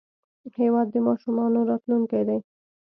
هېواد 0.61 0.87
د 0.91 0.95
ماشومانو 1.07 1.59
راتلونکی 1.69 2.21
دی. 2.27 2.39